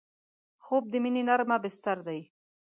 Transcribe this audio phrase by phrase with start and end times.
[0.63, 2.17] خوب د مینې نرمه بستر ده